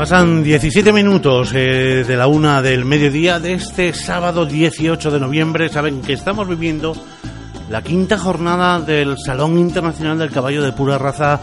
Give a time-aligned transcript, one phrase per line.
[0.00, 5.68] Pasan 17 minutos eh, de la una del mediodía de este sábado 18 de noviembre.
[5.68, 6.96] Saben que estamos viviendo
[7.68, 11.38] la quinta jornada del Salón Internacional del Caballo de Pura Raza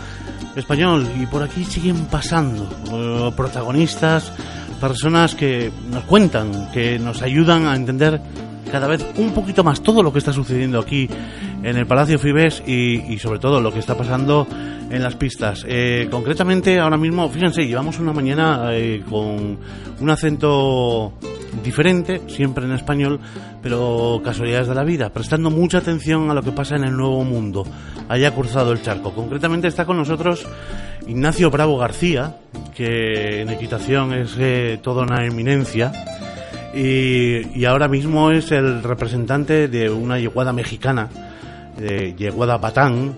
[0.56, 4.32] Español y por aquí siguen pasando eh, protagonistas,
[4.82, 8.20] personas que nos cuentan, que nos ayudan a entender
[8.68, 11.10] cada vez un poquito más todo lo que está sucediendo aquí
[11.64, 14.48] en el Palacio Fibes y, sobre todo lo que está pasando
[14.90, 15.66] en las pistas.
[15.68, 19.58] Eh, concretamente, ahora mismo, fíjense, llevamos una mañana eh, con
[20.00, 21.14] un acento
[21.64, 23.20] diferente, siempre en español,
[23.62, 27.24] pero casualidades de la vida, prestando mucha atención a lo que pasa en el nuevo
[27.24, 27.66] mundo,
[28.08, 29.14] haya cruzado el charco.
[29.14, 30.46] Concretamente está con nosotros
[31.08, 32.38] Ignacio Bravo García,
[32.76, 35.92] que en equitación es eh, toda una eminencia.
[36.78, 41.10] Y, y, ahora mismo es el representante de una yeguada mexicana,
[41.76, 43.16] de yeguada Batán,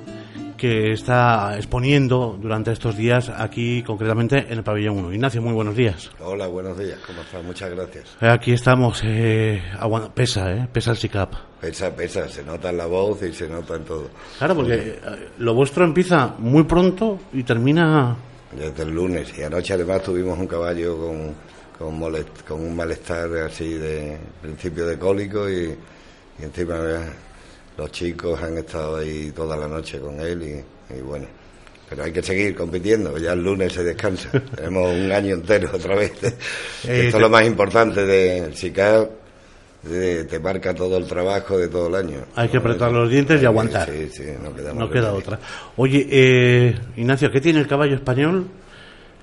[0.55, 5.13] que está exponiendo durante estos días aquí, concretamente en el pabellón 1.
[5.13, 6.09] Ignacio, muy buenos días.
[6.21, 7.43] Hola, buenos días, ¿cómo estás?
[7.43, 8.15] Muchas gracias.
[8.21, 9.61] Aquí estamos, eh,
[10.13, 10.69] pesa, ¿eh?
[10.71, 11.33] Pesa el SICAP.
[11.59, 14.09] Pesa, pesa, se nota en la voz y se nota en todo.
[14.37, 14.99] Claro, porque eh,
[15.39, 18.15] lo vuestro empieza muy pronto y termina...
[18.53, 21.35] Desde el lunes, y anoche además tuvimos un caballo con,
[21.79, 21.97] con,
[22.45, 25.73] con un malestar así de principio de cólico y,
[26.37, 26.75] y encima
[27.77, 31.25] los chicos han estado ahí toda la noche con él y, bueno,
[31.89, 35.95] pero hay que seguir compitiendo, ya el lunes se descansa, tenemos un año entero otra
[35.95, 36.11] vez.
[36.21, 36.37] Esto
[36.87, 39.09] es lo más importante de SICAP,
[40.29, 42.25] te marca todo el trabajo de todo el año.
[42.35, 43.89] Hay que apretar los dientes y aguantar.
[43.89, 45.39] Sí, sí, no queda, no queda otra.
[45.77, 48.47] Oye, eh, Ignacio, ¿qué tiene el caballo español?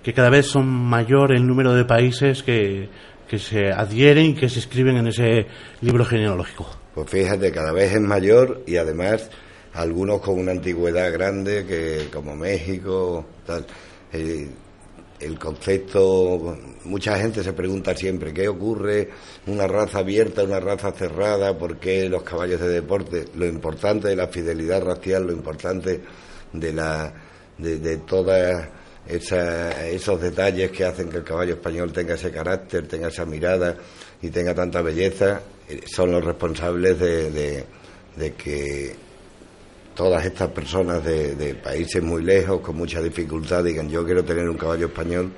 [0.06, 2.88] Que cada vez son mayor el número de países que,
[3.26, 5.48] que se adhieren y que se escriben en ese
[5.80, 6.70] libro genealógico.
[6.94, 9.28] Pues fíjate, cada vez es mayor y además
[9.74, 13.66] algunos con una antigüedad grande, que como México, tal.
[14.12, 19.08] El, concepto, mucha gente se pregunta siempre, ¿qué ocurre?
[19.48, 23.24] Una raza abierta, una raza cerrada, ¿por qué los caballos de deporte?
[23.34, 26.00] Lo importante de la fidelidad racial, lo importante
[26.52, 27.12] de la
[27.58, 28.68] de, de todas
[29.08, 33.76] esos detalles que hacen que el caballo español tenga ese carácter, tenga esa mirada
[34.20, 37.64] y tenga tanta belleza, eh, son los responsables de,
[38.36, 38.96] que
[39.94, 44.56] todas estas personas de, países muy lejos, con mucha dificultad, digan yo quiero tener un
[44.56, 45.30] caballo español,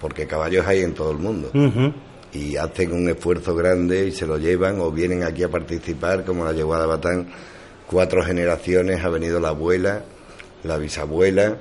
[0.00, 1.50] porque caballos hay en todo el mundo.
[2.32, 6.44] Y hacen un esfuerzo grande y se lo llevan o vienen aquí a participar, como
[6.44, 7.28] la llevada Batán,
[7.86, 10.02] cuatro generaciones, ha venido la abuela,
[10.64, 11.58] la bisabuela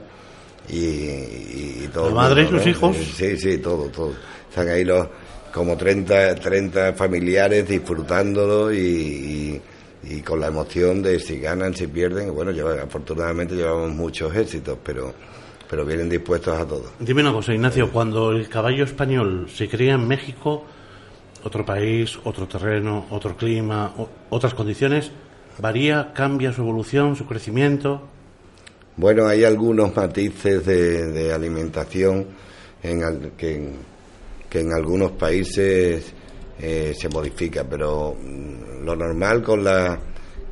[0.70, 2.10] y, y, todo.
[2.10, 2.96] ¿La madre y sus hijos?
[3.16, 4.14] Sí, sí, todo, todo.
[4.50, 5.08] Están ahí los
[5.54, 9.62] como 30, 30 familiares disfrutándolo y,
[10.04, 12.34] y, con la emoción de si ganan, si pierden.
[12.34, 12.52] Bueno,
[12.82, 15.14] afortunadamente llevamos muchos éxitos, pero,
[15.70, 16.92] pero vienen dispuestos a todo.
[17.00, 20.66] Dime una cosa, Ignacio, cuando el caballo español se cría en México,
[21.44, 23.94] otro país, otro terreno, otro clima,
[24.30, 25.12] otras condiciones,
[25.60, 28.08] ¿varía, cambia su evolución, su crecimiento?
[28.98, 32.28] Bueno, hay algunos matices de, de alimentación
[32.84, 33.70] en que,
[34.50, 36.14] que en algunos países
[36.60, 39.98] eh, se modifica, pero mm, lo normal con la,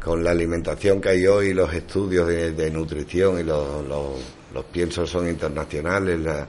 [0.03, 5.27] con la alimentación que hay hoy, los estudios de, nutrición y los, los, piensos son
[5.27, 6.47] internacionales, la,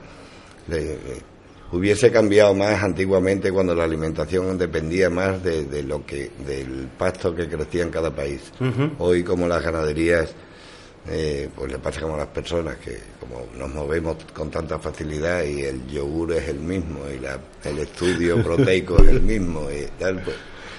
[1.71, 7.47] hubiese cambiado más antiguamente cuando la alimentación dependía más de, lo que del pasto que
[7.47, 8.51] crecía en cada país.
[8.97, 10.33] Hoy como las ganaderías
[11.07, 15.43] eh, pues le pasa como a las personas que como nos movemos con tanta facilidad
[15.43, 19.87] y el yogur es el mismo y la, el estudio proteico es el mismo y
[19.99, 20.35] tal, pues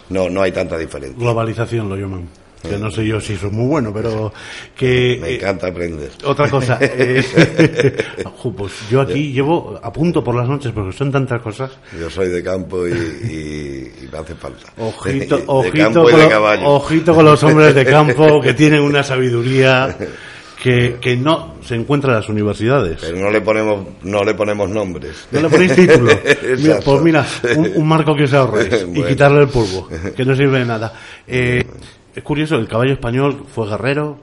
[0.08, 1.18] no, no hay tanta diferencia.
[1.18, 2.28] Globalización lo llaman.
[2.62, 4.32] Que no sé yo si eso es muy bueno, pero
[4.76, 5.18] que...
[5.20, 6.10] Me encanta aprender.
[6.24, 6.78] Otra cosa.
[6.80, 7.22] Eh,
[8.56, 11.70] pues yo aquí llevo a punto por las noches porque son tantas cosas.
[11.98, 14.72] Yo soy de campo y, me hace falta.
[14.78, 19.96] Ojito, ojito, con ojito con los hombres de campo que tienen una sabiduría
[20.62, 22.98] que, que no se encuentra en las universidades.
[23.00, 25.26] Pero no le ponemos, no le ponemos nombres.
[25.30, 26.12] No le ponéis título.
[26.84, 27.26] pues mira,
[27.56, 30.92] un, marco que se ahorre y quitarle el polvo, que no sirve de nada.
[31.26, 31.64] Eh,
[32.14, 34.18] es curioso, el caballo español fue guerrero,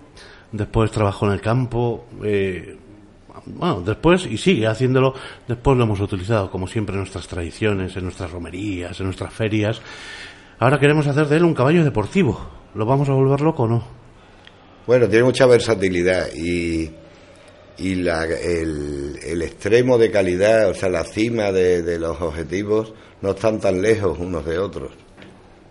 [0.51, 2.77] después trabajó en el campo, eh,
[3.45, 5.13] bueno, después, y sigue haciéndolo,
[5.47, 9.81] después lo hemos utilizado, como siempre, en nuestras tradiciones, en nuestras romerías, en nuestras ferias.
[10.59, 12.39] Ahora queremos hacer de él un caballo deportivo.
[12.75, 13.83] ¿Lo vamos a volver loco o no?
[14.85, 16.91] Bueno, tiene mucha versatilidad y,
[17.77, 23.59] y la, el, extremo de calidad, o sea, la cima de los objetivos, no están
[23.59, 24.91] tan lejos unos de otros.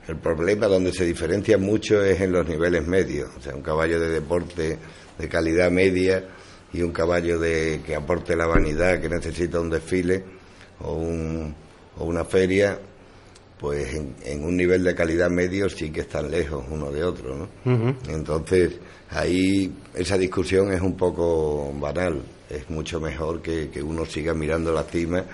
[0.08, 4.00] El problema donde se diferencia mucho es en los niveles medios, o sea, un caballo
[4.00, 4.78] de deporte
[5.18, 6.24] de calidad media
[6.72, 10.24] y un caballo de que aporte la vanidad, que necesita un desfile,
[10.80, 11.54] o, un,
[11.98, 12.78] o una feria,
[13.58, 17.48] pues en, un nivel de calidad medio sí que están lejos uno de otro, ¿no?
[18.08, 18.78] Entonces,
[19.10, 22.22] ahí esa discusión es un poco banal.
[22.48, 25.24] Es mucho mejor que, uno siga mirando la cima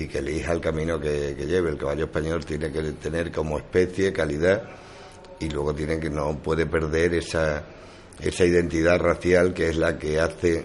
[0.00, 1.70] y que elija el camino que, lleve.
[1.70, 4.62] El caballo español tiene que tener como especie calidad
[5.38, 7.64] y luego tiene que no puede perder esa
[8.22, 10.64] esa identidad racial que es la que hace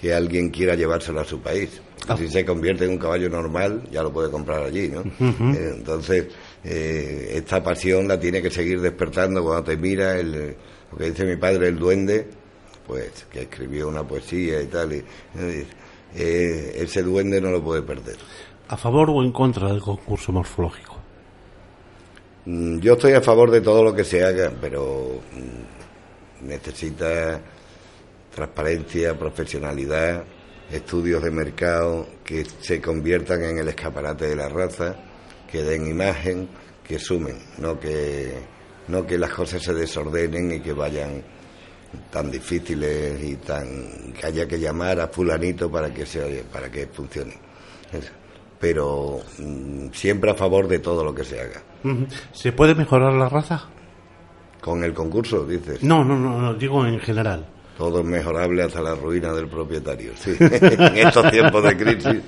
[0.00, 1.80] que alguien quiera llevárselo a su país.
[2.06, 2.16] Ah.
[2.16, 5.00] Si se convierte en un caballo normal, ya lo puede comprar allí, ¿no?
[5.00, 6.26] Eh, entonces,
[6.64, 10.56] eh, esta pasión la tiene que seguir despertando cuando te mira el,
[10.92, 12.26] lo que dice mi padre, el duende,
[12.86, 15.04] pues que escribió una poesía y tal, y,
[16.16, 18.16] eh, ese duende no lo puede perder.
[18.68, 20.96] ¿A favor o en contra del concurso morfológico?
[22.44, 27.40] Mm, yo estoy a favor de todo lo que se haga, pero mm, necesita
[28.34, 30.22] transparencia, profesionalidad,
[30.70, 34.96] estudios de mercado que se conviertan en el escaparate de la raza,
[35.50, 36.48] que den imagen,
[36.84, 38.34] que sumen, no que,
[38.88, 41.22] no que las cosas se desordenen y que vayan
[42.10, 46.86] tan difíciles y tan que haya que llamar a fulanito para que se para que
[46.86, 47.34] funcione.
[48.60, 51.62] Pero mm, siempre a favor de todo lo que se haga.
[52.32, 53.68] ¿Se puede mejorar la raza?
[54.60, 55.82] Con el concurso, dices.
[55.82, 57.46] No, no, no, no digo en general.
[57.78, 60.10] Todo es mejorable hasta la ruina del propietario.
[60.16, 60.34] Sí.
[60.40, 62.22] en estos tiempos de crisis.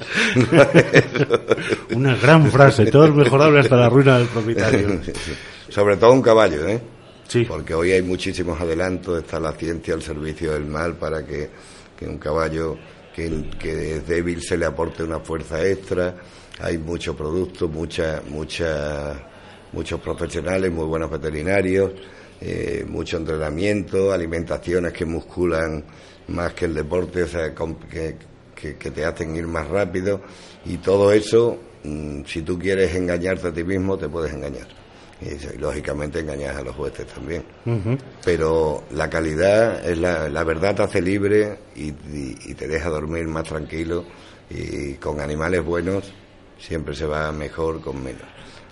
[1.92, 2.86] Una gran frase.
[2.86, 5.00] Todo es mejorable hasta la ruina del propietario.
[5.68, 6.80] Sobre todo un caballo, ¿eh?
[7.26, 7.44] Sí.
[7.48, 9.18] Porque hoy hay muchísimos adelantos.
[9.18, 11.50] Está la ciencia al servicio del mal para que,
[12.02, 12.76] un caballo
[13.14, 16.16] que, que, es débil se le aporte una fuerza extra.
[16.60, 19.28] Hay mucho producto, mucha, mucha,
[19.72, 21.92] muchos profesionales, muy buenos veterinarios
[22.42, 25.84] eh, mucho entrenamiento, alimentaciones que musculan
[26.28, 27.54] más que el deporte, o sea,
[27.90, 28.16] que,
[28.54, 30.22] que, te hacen ir más rápido
[30.64, 34.79] y todo eso, mm, si tú quieres engañarte a ti mismo, te puedes engañar.
[35.20, 37.44] Y, lógicamente engañas a los jueces también.
[38.25, 43.26] Pero la calidad, es la, la verdad te hace libre y, y, te deja dormir
[43.26, 44.05] más tranquilo
[44.49, 46.12] y con animales buenos
[46.58, 48.22] siempre se va mejor con menos.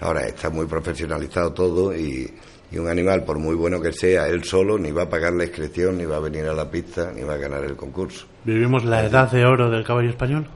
[0.00, 2.32] Ahora está muy profesionalizado todo y
[2.70, 5.44] y un animal, por muy bueno que sea, él solo ni va a pagar la
[5.44, 8.26] inscripción, ni va a venir a la pista, ni va a ganar el concurso.
[8.44, 10.46] ¿Vivimos la edad de oro del caballo español?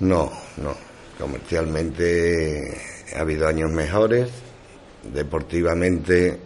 [0.00, 0.74] No, no.
[1.18, 2.80] Comercialmente
[3.14, 4.30] ha habido años mejores.
[5.12, 6.38] Deportivamente,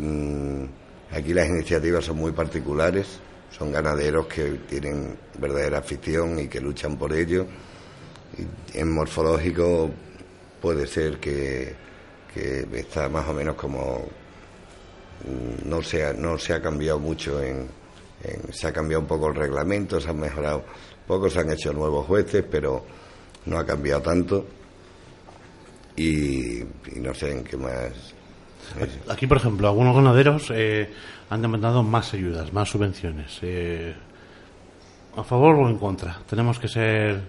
[0.00, 0.64] mm,
[1.12, 3.20] aquí las iniciativas son muy particulares.
[3.50, 7.46] Son ganaderos que tienen verdadera afición y que luchan por ello.
[8.36, 9.90] Y en morfológico
[10.60, 11.88] puede ser que
[12.32, 14.04] que está más o menos como
[15.24, 17.68] mm, no se ha, no se ha cambiado mucho en,
[18.50, 20.64] se ha cambiado un poco el reglamento se han mejorado
[21.06, 22.84] poco se han hecho nuevos jueces pero
[23.46, 24.44] no ha cambiado tanto
[25.98, 26.64] y,
[26.96, 28.14] no sé en qué más
[29.08, 30.88] aquí por ejemplo algunos ganaderos eh,
[31.30, 33.94] han demandado más ayudas más subvenciones eh,
[35.18, 36.20] a favor o en contra.
[36.30, 37.20] Tenemos que ser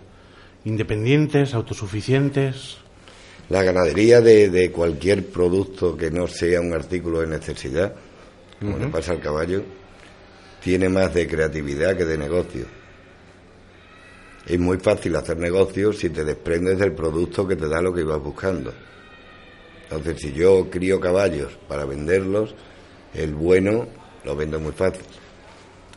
[0.66, 2.77] independientes autosuficientes.
[3.50, 7.94] La ganadería de, cualquier producto que no sea un artículo de necesidad,
[8.60, 9.63] como le pasa al caballo,
[10.63, 12.65] tiene más de creatividad que de negocio.
[14.50, 18.01] Es muy fácil hacer negocios si te desprendes del producto que te da lo que
[18.01, 18.74] ibas buscando.
[19.84, 22.56] Entonces, si yo crío caballos para venderlos,
[23.13, 23.88] el bueno
[24.25, 25.06] lo vendo muy fácil.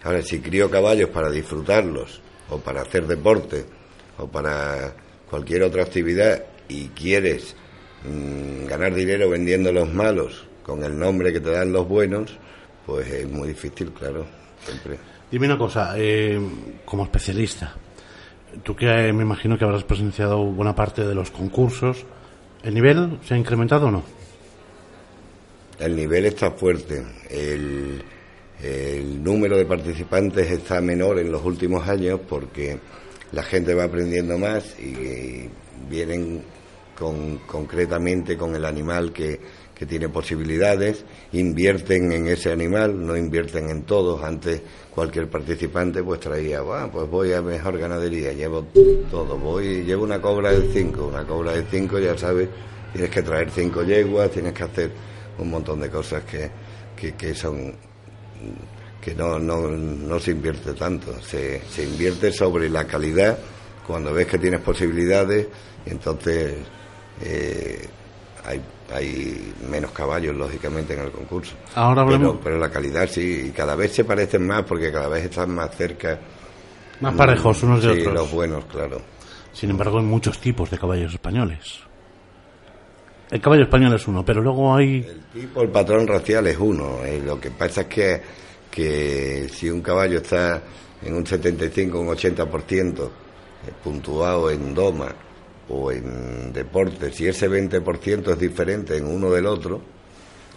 [0.04, 3.64] Ahora, si crío caballos para disfrutarlos, o para hacer deporte,
[4.18, 4.94] o para
[5.30, 7.56] cualquier otra actividad, y quieres
[8.04, 12.36] mm, ganar dinero vendiendo los malos con el nombre que te dan los buenos,
[12.84, 14.26] pues es muy difícil, claro,
[14.62, 14.98] siempre.
[15.30, 16.38] Dime una cosa, eh,
[16.84, 17.74] como especialista,
[18.62, 22.04] tú que eh, me imagino que habrás presenciado buena parte de los concursos,
[22.62, 24.02] ¿el nivel se ha incrementado o no?
[25.78, 27.02] El nivel está fuerte.
[27.28, 28.02] El,
[28.62, 32.78] el número de participantes está menor en los últimos años porque
[33.32, 35.48] la gente va aprendiendo más y
[35.88, 36.42] vienen
[36.96, 39.40] con, concretamente con el animal que,
[39.82, 44.22] que tiene posibilidades, invierten en ese animal, no invierten en todos.
[44.22, 44.62] Antes
[44.94, 46.62] cualquier participante pues traía,
[46.92, 48.64] pues voy a mejor ganadería, llevo
[49.10, 52.48] todo, voy, llevo una cobra de 5, una cobra de 5 ya sabes,
[52.92, 54.92] tienes que traer cinco yeguas, tienes que hacer
[55.38, 56.48] un montón de cosas que,
[56.94, 57.74] que, que son
[59.00, 63.36] que no, no, no se invierte tanto, se, se invierte sobre la calidad
[63.84, 65.48] cuando ves que tienes posibilidades,
[65.86, 66.54] entonces
[67.20, 67.88] eh,
[68.44, 68.60] hay,
[68.94, 71.54] hay menos caballos, lógicamente, en el concurso.
[71.74, 75.54] Ahora pero, pero la calidad sí, cada vez se parecen más porque cada vez están
[75.54, 76.18] más cerca.
[77.00, 79.00] Más parejos unos de sí, los buenos, claro.
[79.52, 81.80] Sin embargo, hay muchos tipos de caballos españoles.
[83.30, 84.98] El caballo español es uno, pero luego hay...
[84.98, 87.04] El tipo, el patrón racial es uno.
[87.04, 88.22] Eh, lo que pasa es que,
[88.70, 90.62] que si un caballo está
[91.02, 93.10] en un 75, un 80% eh,
[93.82, 95.14] puntuado en doma
[95.68, 99.80] o en deporte, si ese 20% es diferente en uno del otro,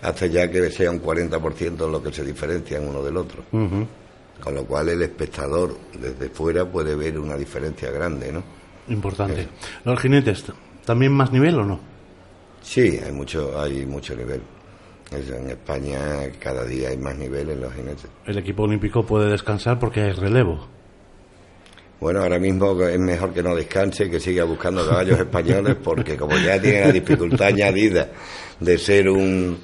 [0.01, 3.43] hace ya que sea un 40% lo que se diferencia en uno del otro.
[3.51, 8.43] Con lo cual el espectador desde fuera puede ver una diferencia grande, ¿no?
[8.89, 9.47] Importante.
[9.83, 10.45] ¿Los jinetes
[10.83, 11.79] también más nivel o no?
[12.61, 14.41] Sí, hay mucho, hay mucho nivel.
[15.11, 15.99] En España
[16.39, 18.07] cada día hay más nivel en los jinetes.
[18.25, 20.67] ¿El equipo olímpico puede descansar porque hay relevo?
[21.99, 26.37] Bueno, ahora mismo es mejor que no descanse, que siga buscando caballos españoles, porque como
[26.37, 28.09] ya tiene la dificultad añadida
[28.59, 29.57] de ser un,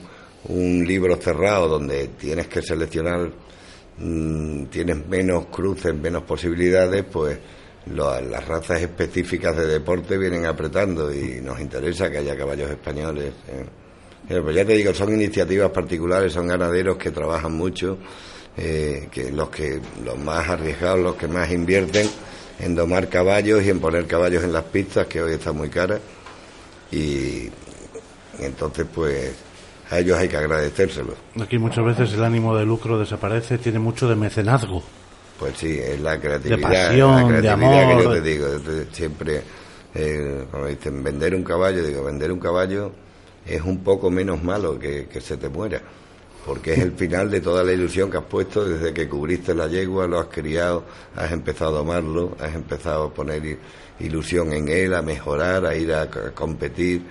[0.46, 3.32] un libro cerrado donde tienes que seleccionar,
[3.98, 7.38] mm, tienes menos cruces, menos posibilidades, pues
[7.88, 13.34] las razas específicas de deporte vienen apretando y nos interesa que haya caballos españoles.
[13.50, 13.66] ¿eh?
[14.42, 17.98] Pues ya te digo, son iniciativas particulares, son ganaderos que trabajan mucho,
[18.58, 22.10] eh, que los que los más arriesgados, los que más invierten
[22.60, 26.00] en domar caballos y en poner caballos en las pistas, que hoy está muy cara.
[26.92, 27.50] Y,
[28.40, 29.34] entonces, pues,
[29.90, 31.16] a ellos hay que agradecérselo.
[31.42, 34.84] Aquí muchas veces el ánimo de lucro desaparece, tiene mucho de mecenazgo.
[35.40, 37.98] Pues sí, es la creatividad, de pasión, la de amor.
[37.98, 38.48] que yo te digo.
[38.92, 39.42] Siempre,
[39.96, 42.92] eh, cuando dicen vender un caballo, digo, vender un caballo
[43.46, 45.82] es un poco menos malo que, que se te muera,
[46.46, 49.68] porque es el final de toda la ilusión que has puesto desde que cubriste la
[49.68, 50.84] yegua, lo has criado,
[51.16, 53.60] has empezado a amarlo, has empezado a poner
[54.00, 57.04] ilusión en él, a mejorar, a ir a competir,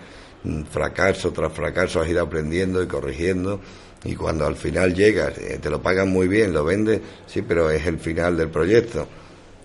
[0.42, 3.60] mm, fracaso tras fracaso has ido aprendiendo y corrigiendo
[4.04, 7.70] y cuando al final llegas, eh, te lo pagan muy bien, lo vendes, sí, pero
[7.70, 9.06] es el final del proyecto.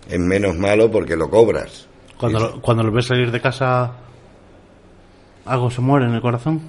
[0.09, 1.87] Es menos malo porque lo cobras.
[2.17, 3.93] Cuando, lo, cuando lo ves salir de casa,
[5.45, 6.61] ¿algo se muere en el corazón?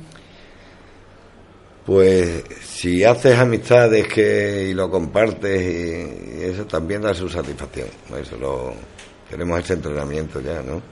[1.87, 7.89] Pues si haces amistades que, y lo compartes, y, eso también da su satisfacción.
[8.21, 8.75] Eso lo,
[9.31, 10.83] tenemos ese entrenamiento ya, ¿no?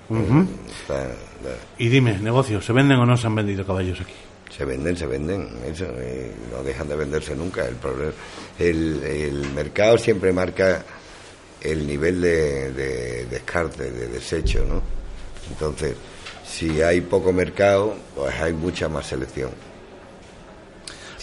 [1.79, 4.15] Y dime, negocios, ¿se venden o no se han vendido caballos aquí?
[4.57, 7.67] se venden, se venden, eso, eh, no dejan de venderse nunca.
[7.67, 8.13] El, problema,
[8.57, 10.85] el, el mercado siempre marca
[11.65, 14.83] el nivel de, descarte, de desecho, ¿no?
[15.51, 15.97] Entonces,
[16.47, 19.51] si hay poco mercado, pues hay mucha más selección.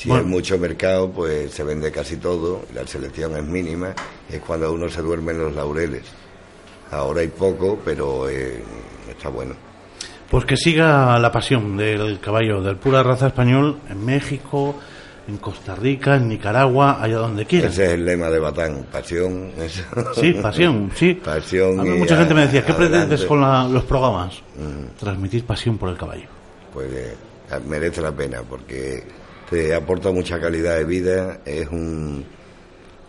[0.01, 3.93] Si hay mucho mercado, pues se vende casi todo, la selección es mínima,
[4.27, 6.01] es cuando uno se duerme en los laureles.
[6.89, 8.63] Ahora hay poco, pero eh,
[9.07, 9.53] está bueno.
[10.27, 14.73] Pues que siga la pasión del caballo del pura raza español en México,
[15.27, 17.67] en Costa Rica, en Nicaragua, allá donde quiera.
[17.67, 19.51] Ese es el lema de Batán, pasión.
[20.15, 21.13] Sí, pasión, sí.
[21.13, 21.99] Pasión.
[21.99, 23.39] mucha gente me decía, ¿qué pretendes con
[23.71, 24.41] los programas?
[24.55, 24.97] Mm.
[24.99, 26.25] Transmitir pasión por el caballo.
[26.73, 27.15] Pues eh,
[27.67, 29.20] merece la pena porque
[29.51, 32.25] te aporta mucha calidad de vida, es un,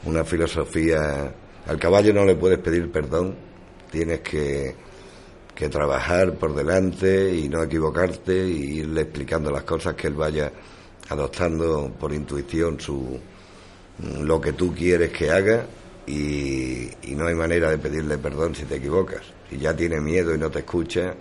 [0.04, 1.32] una filosofía.
[1.66, 3.34] Al caballo no le puedes pedir perdón,
[3.90, 4.74] tienes que
[5.54, 10.50] que trabajar por delante y no equivocarte y irle explicando las cosas que él vaya
[11.08, 13.18] adoptando por intuición su
[14.20, 15.66] lo que tú quieres que haga
[16.06, 19.20] y, no hay manera de pedirle perdón si te equivocas.
[19.48, 21.14] Si ya tiene miedo y no te escucha,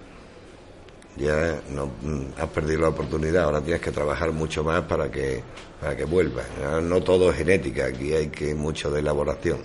[1.22, 1.90] ya no
[2.38, 3.46] has perdido la oportunidad.
[3.46, 5.44] Ahora tienes que trabajar mucho más para que
[5.80, 6.44] para que vuelva.
[6.84, 9.60] No todo es genética, aquí hay que mucho de elaboración.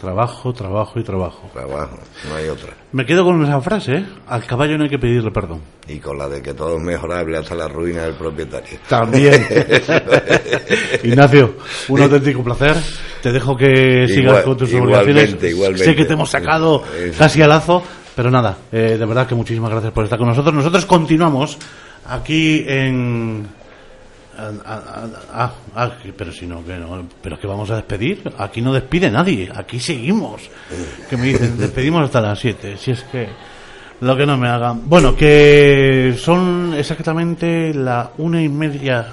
[0.00, 1.50] Trabajo, trabajo y trabajo.
[1.52, 2.72] Trabajo, no hay otra.
[2.92, 4.06] Me quedo con esa frase, ¿eh?
[4.28, 5.60] Al caballo no hay que pedirle perdón.
[5.86, 8.78] Y con la de que todo es mejorable hasta la ruina del propietario.
[8.88, 9.34] También.
[11.04, 11.56] Ignacio,
[11.90, 12.76] un auténtico placer.
[13.22, 15.36] Te dejo que sigas con tus obligaciones.
[15.42, 15.84] Igualmente.
[15.84, 16.82] Sé que te hemos sacado
[17.18, 17.82] casi al lazo,
[18.14, 20.54] pero nada, eh, de verdad que muchísimas gracias por estar con nosotros.
[20.54, 21.58] Nosotros continuamos
[22.06, 23.48] aquí en
[25.34, 28.22] Ah, pero si no, que no, pero que vamos a despedir.
[28.38, 30.48] Aquí no despide nadie, aquí seguimos.
[31.08, 32.76] Que me dicen, despedimos hasta las 7.
[32.76, 33.28] Si es que
[34.00, 34.88] lo que no me hagan.
[34.88, 39.06] Bueno, que son exactamente la una y media,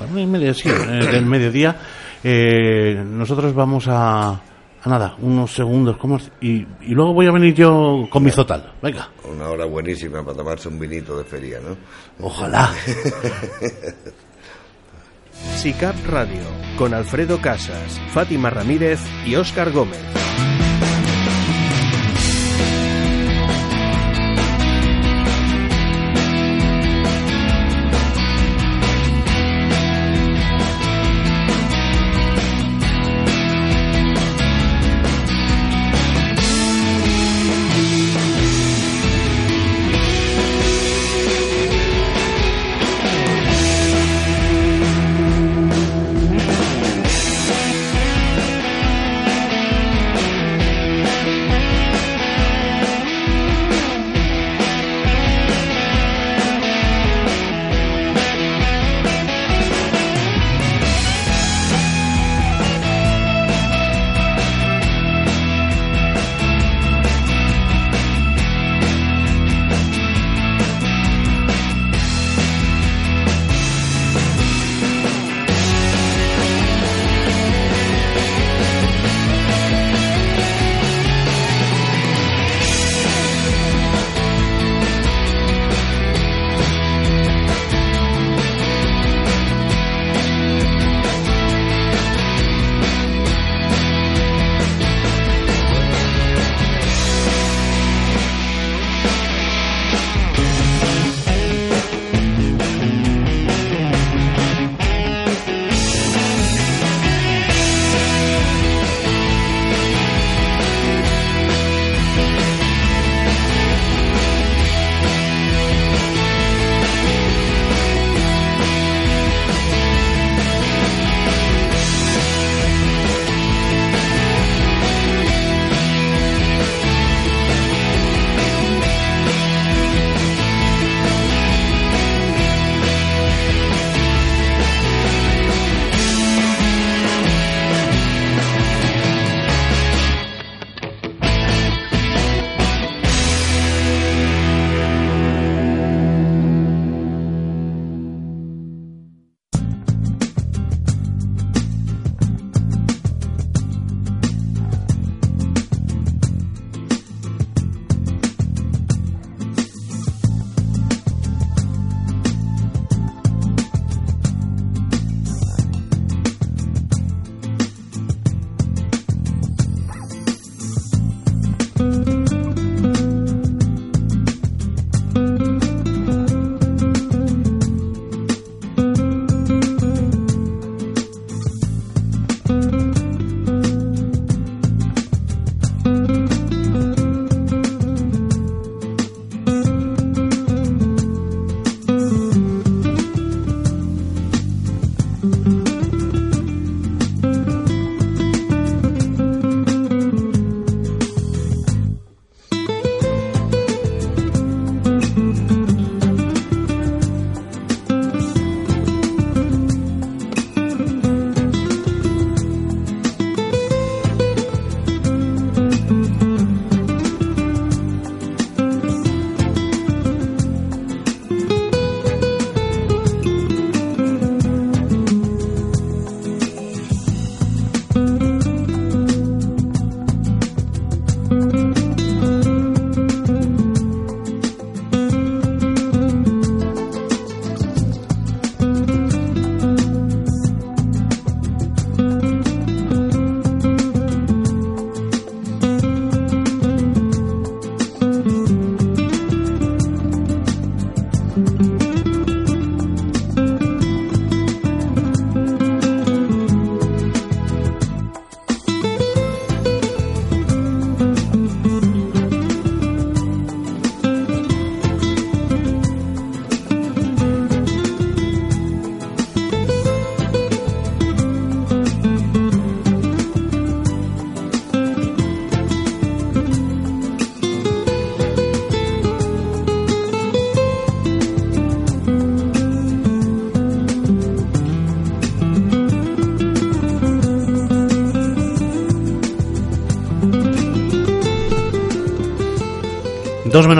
[0.00, 1.76] la una y media, sí, eh, del mediodía.
[2.22, 4.40] Eh, nosotros vamos a,
[4.84, 6.18] a nada, unos segundos, ¿cómo?
[6.40, 8.72] Y, y luego voy a venir yo con mi zotal.
[8.82, 9.08] Venga.
[9.30, 11.76] Una hora buenísima para tomarse un vinito de feria, ¿no?
[12.24, 12.70] Ojalá.
[15.56, 16.42] SICAP Radio,
[16.76, 20.23] con Alfredo Casas, Fátima Ramírez y Óscar Gómez.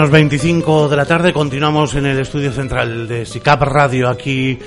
[0.05, 4.57] Menos 25 de la tarde, continuamos en el estudio central de SICAP Radio aquí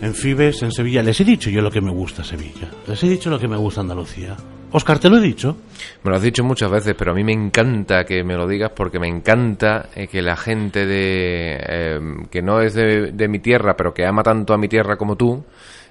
[0.00, 1.02] en Fibes, en Sevilla.
[1.02, 2.70] Les he dicho yo lo que me gusta Sevilla.
[2.86, 4.34] Les he dicho lo que me gusta Andalucía.
[4.72, 5.56] Oscar, ¿te lo he dicho?
[6.02, 8.72] Me lo has dicho muchas veces, pero a mí me encanta que me lo digas
[8.74, 13.40] porque me encanta eh, que la gente de eh, que no es de, de mi
[13.40, 15.44] tierra, pero que ama tanto a mi tierra como tú,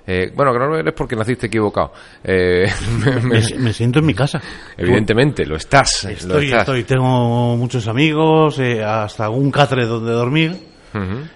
[0.07, 1.91] eh, bueno, que no lo eres porque naciste equivocado.
[2.23, 2.65] Eh,
[3.05, 4.41] me- Me, me- me siento en mi casa.
[4.77, 6.03] evidentemente, lo estás.
[6.03, 6.61] lo Estoy, estás.
[6.61, 10.75] estoy, tengo muchos amigos, eh, hasta un catre donde dormir.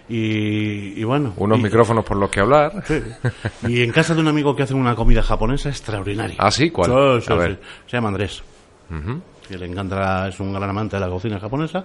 [0.07, 1.33] Y, y bueno.
[1.37, 2.81] Unos y- micrófonos por los que hablar.
[2.87, 3.01] Sí.
[3.67, 6.37] Y en casa de un amigo que hace una comida japonesa extraordinaria.
[6.39, 6.69] ¿Ah, sí?
[6.69, 6.91] ¿Cuál?
[7.27, 7.59] A ver.
[7.85, 8.41] Se llama Andrés.
[8.89, 9.21] Ujú.
[9.49, 11.83] Que le encanta, es un gran amante de la cocina japonesa.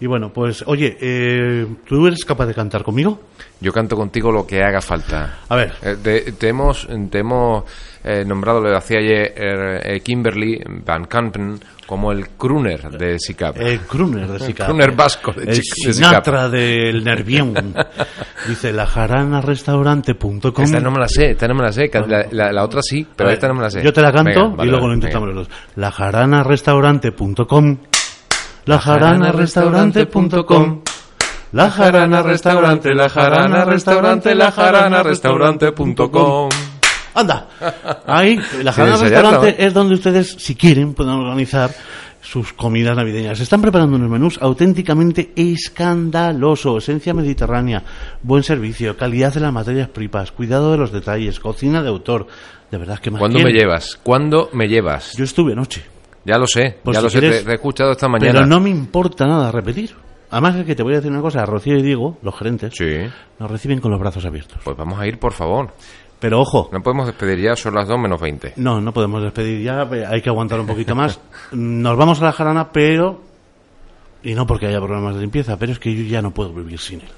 [0.00, 3.20] Y bueno, pues, oye, eh, ¿tú eres capaz de cantar conmigo?
[3.60, 5.40] Yo canto contigo lo que haga falta.
[5.48, 7.64] A ver, Eh, te, te hemos, te hemos
[8.04, 13.56] eh, nombrado, lo decía ayer eh, Kimberly Van Kampen, como el crooner de SICAP.
[13.60, 14.64] el crooner de Sica.
[14.66, 17.74] crooner vasco de El Chic- de Sinatra del Nervión.
[18.48, 21.90] Dice, lajaranarestaurante.com esta no me la sé, esta no me la sé.
[22.06, 23.82] La, la- la otra sí, pero ver, esta no me la sé.
[23.82, 25.40] Yo te la canto Venga, vale, y luego lo intentamos venga.
[25.40, 25.56] los dos.
[25.76, 27.76] Lajaranarestaurante.com
[28.66, 30.80] Lajaranarestaurante.com
[31.52, 36.48] La jarana restaurante, la jarana restaurante, la jarana restaurante.com.
[37.14, 37.48] Anda,
[38.06, 41.70] ahí, la jarana restaurante es donde ustedes, si quieren, pueden organizar
[42.20, 43.38] sus comidas navideñas.
[43.38, 47.82] Están preparando unos menús auténticamente escandaloso, esencia mediterránea,
[48.22, 52.26] buen servicio, calidad de las materias primas, cuidado de los detalles, cocina de autor.
[52.70, 54.00] De verdad que más ¿Cuándo me llevas?
[54.02, 55.12] ¿Cuándo me llevas?
[55.16, 55.82] Yo estuve anoche.
[56.24, 58.32] Ya lo sé, Pues ya si lo sé, quieres- te, te he escuchado esta mañana.
[58.32, 59.94] Pero no me importa nada repetir.
[60.30, 62.96] Además es que te voy a decir una cosa, Rocío y Diego, los gerentes, Sí,
[63.38, 64.58] nos reciben con los brazos abiertos.
[64.64, 65.74] pues vamos a ir, por favor.
[66.20, 68.54] Pero ojo, No podemos despedir ya, son las 2 menos 20.
[68.56, 71.20] no, no podemos despedir ya, eh, hay que aguantar un poquito más.
[71.52, 73.20] Nos vamos a la jarana, pero...
[74.22, 76.78] Y no porque haya problemas de limpieza, pero es que yo ya no puedo vivir
[76.78, 77.08] sin él.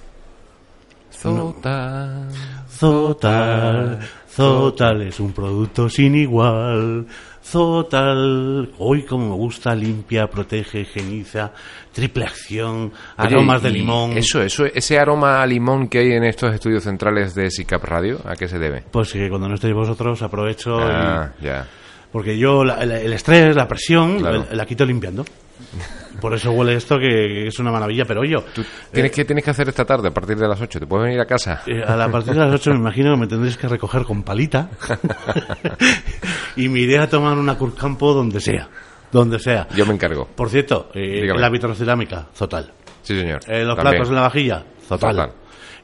[1.12, 2.28] Zota.
[2.68, 7.06] Zotal, Zotal es un producto sin igual.
[7.46, 11.52] Zotal, hoy como me gusta, limpia, protege, higieniza,
[11.92, 14.18] triple acción, Oye, aromas de limón.
[14.18, 18.20] Eso, eso, ese aroma a limón que hay en estos estudios centrales de SICAP Radio,
[18.24, 18.82] ¿a qué se debe?
[18.90, 21.66] Pues que cuando no estéis vosotros aprovecho y- Ah, ya.
[22.11, 24.44] Porque yo la- la- el estrés, la presión, Claro.
[24.50, 25.24] la, la quito limpiando.
[26.20, 29.50] Por eso huele esto que, es una maravilla, pero yo, Tú tienes, que, tienes que
[29.50, 30.81] hacer esta tarde a partir de las 8.
[30.81, 31.62] ¿Te puedes venir a casa?
[31.66, 34.22] eh, a la partir de las 8 me imagino que me tendréis que recoger con
[34.22, 34.68] palita
[36.57, 38.68] y me iré a tomar una Curcampo donde sea,
[39.12, 39.68] donde sea.
[39.74, 40.26] Yo me encargo.
[40.26, 42.72] Por cierto, eh, la vitrocerámica, Zotal.
[43.02, 43.40] Sí, señor.
[43.46, 43.94] Eh, los También.
[43.94, 44.64] platos en la vajilla.
[44.87, 45.33] Zotal.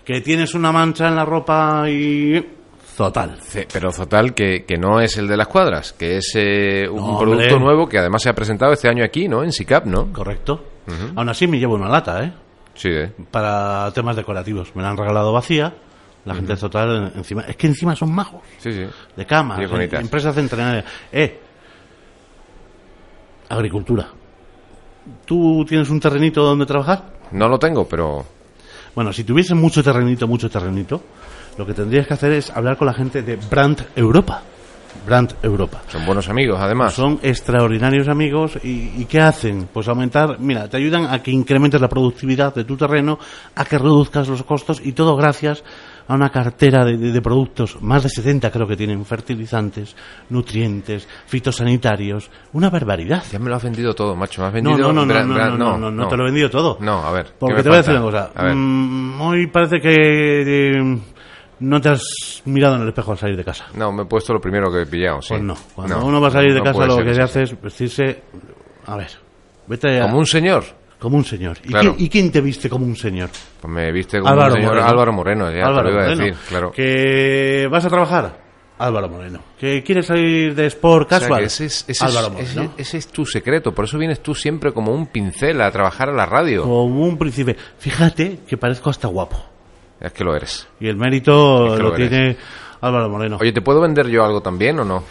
[0.05, 2.45] Que tienes una mancha en la ropa y...
[3.07, 3.37] Zotal.
[3.73, 7.19] Pero Zotal, que, que no es el de las cuadras, que es eh, un No,
[7.19, 9.43] producto nuevo que además se ha presentado este año aquí, ¿no?
[9.43, 10.13] En SICAP, ¿no?
[10.13, 10.65] Correcto.
[11.17, 12.33] Aún así me llevo una lata, ¿eh?
[12.75, 13.13] Sí, ¿eh?
[13.31, 14.75] para temas decorativos.
[14.77, 15.75] Me la han regalado vacía.
[16.25, 17.43] La gente de total en- encima.
[17.43, 18.41] Es que encima son majos.
[18.59, 18.85] Sí, sí.
[19.17, 19.57] De cama.
[19.57, 20.01] Sí, bonitas.
[20.01, 20.85] empresas centenarias.
[21.13, 21.41] Eh.
[23.49, 24.09] Agricultura.
[25.27, 27.13] ¿Tú tienes un terrenito donde trabajar?
[27.33, 28.25] No lo tengo, pero
[28.95, 31.03] Bueno, si tuviese mucho terrenito, mucho terrenito,
[31.59, 34.43] lo que tendrías que hacer es hablar con la gente de Brand Europa.
[35.07, 35.81] Brand Europa.
[35.89, 36.93] son buenos amigos, además.
[36.93, 39.69] Son extraordinarios amigos y, y ¿qué hacen?
[39.73, 43.19] Pues aumentar, mira, te ayudan a que incrementes la productividad de tu terreno,
[43.57, 45.65] a que reduzcas los costos y todo gracias
[46.07, 49.97] a una cartera de, de- de productos, más de 70 creo que tienen, fertilizantes,
[50.29, 53.23] nutrientes, fitosanitarios, una barbaridad.
[53.33, 54.43] Ya me lo has vendido todo, macho.
[54.43, 54.93] Me has No, vendido...
[54.93, 56.77] no, no, no, Bran- no, Bran- no, no, no, no, te lo he vendido todo.
[56.81, 57.27] No, a ver.
[57.27, 58.09] ¿qué Porque te voy a decir falta?
[58.09, 58.31] una cosa.
[58.41, 58.55] A ver.
[58.55, 59.93] Mm, hoy parece que
[60.79, 60.99] eh,
[61.63, 63.67] no te has mirado en el espejo al salir de casa.
[63.75, 65.29] No, me he puesto lo primero que he pillado, sí.
[65.31, 65.57] Pues no.
[65.75, 68.23] Cuando No, uno va a salir de no casa lo que se hace es vestirse...
[68.87, 69.09] A ver,
[69.67, 70.03] vete a...
[70.03, 70.65] Como un señor.
[70.99, 71.59] Como un señor.
[71.65, 71.95] ¿Y, Claro.
[71.95, 73.31] quién, y quién te viste como un señor?
[73.61, 74.89] Pues me viste como Álvaro un señor Moreno.
[74.91, 76.25] Álvaro Moreno, ya Álvaro te lo iba a Moreno.
[76.27, 76.73] decir, claro.
[76.73, 78.43] ¿Que vas a trabajar?
[78.79, 79.41] Álvaro Moreno.
[79.59, 81.45] ¿Que quieres salir de Sport O sea, Casual?
[81.45, 82.73] ese, es, ese, Álvaro es, Moreno.
[82.77, 86.09] ese- ese es tu secreto, por eso vienes tú siempre como un pincel a trabajar
[86.09, 86.63] a la radio.
[86.63, 87.57] Como un príncipe.
[87.79, 89.45] Fíjate que parezco hasta guapo.
[90.03, 90.67] Es que lo eres.
[90.81, 92.37] Y el mérito Es que lo, tiene
[92.81, 93.39] Álvaro Moreno.
[93.41, 95.05] Oye, ¿te puedo vender yo algo también o no?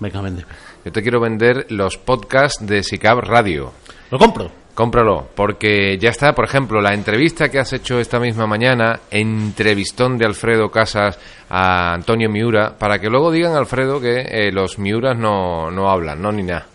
[0.00, 0.44] Venga, vende.
[0.84, 3.72] Yo te quiero vender los podcasts de SICAP Radio.
[4.10, 4.50] Lo compro.
[4.74, 10.16] Cómpralo, porque ya está, por ejemplo, la entrevista que has hecho esta misma mañana, entrevistón
[10.16, 11.18] de Alfredo Casas
[11.50, 16.22] a Antonio Miura, para que luego digan, Alfredo, que eh, los Miuras no, no hablan,
[16.22, 16.66] no ni nada.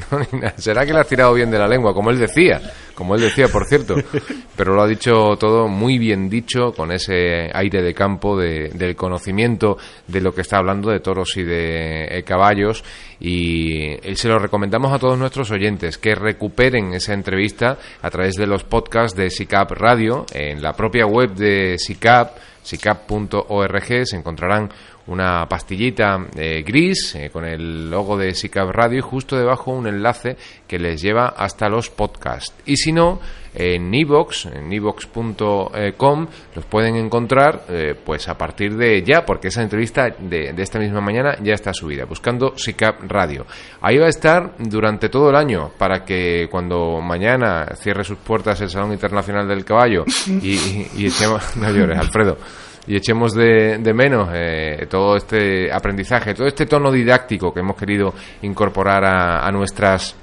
[0.56, 2.60] Será que le has tirado bien de la lengua, como él decía,
[2.94, 3.94] como él decía, por cierto.
[4.56, 8.96] Pero lo ha dicho todo muy bien dicho, con ese aire de campo, de, del
[8.96, 9.76] conocimiento
[10.06, 12.84] de lo que está hablando de toros y de eh, caballos.
[13.20, 18.46] Y se lo recomendamos a todos nuestros oyentes que recuperen esa entrevista a través de
[18.46, 24.70] los podcasts de SICAP Radio, en la propia web de SICAP, sicap.org, se encontrarán
[25.06, 29.86] una pastillita eh, gris eh, con el logo de SICAP Radio y justo debajo un
[29.86, 30.36] enlace
[30.66, 32.54] que les lleva hasta los podcasts.
[32.66, 33.20] Y si no,
[33.54, 39.62] en iVox, en iVox.com, los pueden encontrar eh, pues a partir de ya, porque esa
[39.62, 43.44] entrevista de, esta misma mañana ya está subida, buscando SICAP Radio.
[43.80, 48.60] Ahí va a estar durante todo el año para que cuando mañana cierre sus puertas
[48.60, 51.12] el Salón Internacional del Caballo y, y, y
[51.56, 52.38] no llores, Alfredo
[52.86, 57.76] y echemos de, de menos eh, todo este aprendizaje, todo este tono didáctico que hemos
[57.76, 60.16] querido incorporar a, a nuestras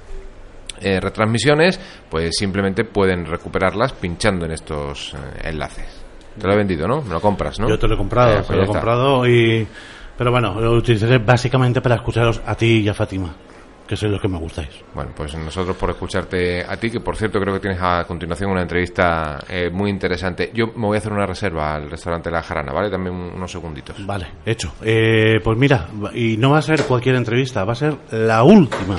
[0.82, 6.04] eh, retransmisiones, pues simplemente pueden recuperarlas pinchando en estos eh, enlaces.
[6.38, 7.02] Te lo he vendido, ¿no?
[7.02, 7.68] Me lo compras, ¿no?
[7.68, 8.72] Yo te lo he comprado, Eh, pues te lo he está.
[8.74, 9.66] comprado y...
[10.16, 13.34] Pero bueno, lo utilizaré básicamente para escucharos a ti y a Fátima,
[13.90, 14.68] que sois los que me gustáis.
[14.94, 18.52] Bueno, pues nosotros por escucharte a ti, que por cierto creo que tienes a continuación
[18.52, 20.52] una entrevista eh, muy interesante.
[20.54, 22.88] Yo me voy a hacer una reserva al restaurante La Jarana, ¿vale?
[22.88, 24.06] También unos segunditos.
[24.06, 24.74] Vale, hecho.
[24.80, 28.96] Eh, pues mira, y no va a ser cualquier entrevista, va a ser la última